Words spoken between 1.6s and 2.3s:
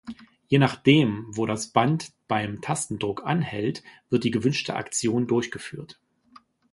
Band